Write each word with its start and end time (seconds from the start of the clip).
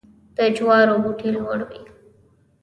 د 0.35 0.37
جوارو 0.55 0.95
بوټی 1.03 1.29
لوړ 1.35 1.59
وي. 1.69 1.81